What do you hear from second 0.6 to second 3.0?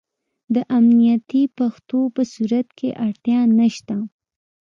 امنیتي پېښو په صورت کې